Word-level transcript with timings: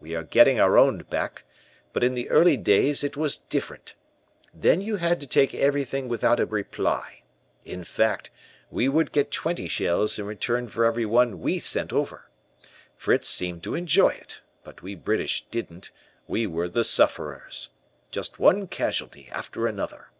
We 0.00 0.14
are 0.14 0.22
getting 0.22 0.60
our 0.60 0.78
own 0.78 0.98
back, 0.98 1.42
but 1.92 2.04
in 2.04 2.14
the 2.14 2.30
early 2.30 2.56
days 2.56 3.02
it 3.02 3.16
was 3.16 3.38
different. 3.38 3.96
Then 4.54 4.80
you 4.80 4.98
had 4.98 5.18
to 5.18 5.26
take 5.26 5.52
everything 5.52 6.06
without 6.06 6.38
a 6.38 6.46
reply. 6.46 7.22
In 7.64 7.82
fact, 7.82 8.30
we 8.70 8.88
would 8.88 9.10
get 9.10 9.32
twenty 9.32 9.66
shells 9.66 10.16
in 10.16 10.26
return 10.26 10.68
for 10.68 10.84
every 10.84 11.06
one 11.06 11.40
we 11.40 11.58
sent 11.58 11.92
over. 11.92 12.30
Fritz 12.96 13.28
seemed 13.28 13.64
to 13.64 13.74
enjoy 13.74 14.10
it, 14.10 14.42
but 14.62 14.80
we 14.82 14.94
British 14.94 15.42
didn't, 15.46 15.90
we 16.28 16.46
were 16.46 16.68
the 16.68 16.84
sufferers. 16.84 17.70
Just 18.12 18.38
one 18.38 18.68
casualty 18.68 19.28
after 19.32 19.66
another. 19.66 20.12